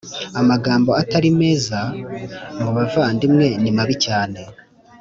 [0.41, 1.79] Amagambo Atari meza
[2.61, 4.39] mubavandimwe nimabi cyane